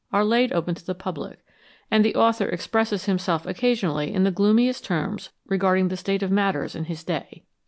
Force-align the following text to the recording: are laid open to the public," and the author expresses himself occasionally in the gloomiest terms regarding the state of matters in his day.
are 0.11 0.25
laid 0.25 0.51
open 0.51 0.73
to 0.73 0.83
the 0.83 0.95
public," 0.95 1.45
and 1.91 2.03
the 2.03 2.15
author 2.15 2.49
expresses 2.49 3.05
himself 3.05 3.45
occasionally 3.45 4.11
in 4.11 4.23
the 4.23 4.31
gloomiest 4.31 4.83
terms 4.83 5.29
regarding 5.45 5.89
the 5.89 5.95
state 5.95 6.23
of 6.23 6.31
matters 6.31 6.73
in 6.73 6.85
his 6.85 7.03
day. 7.03 7.43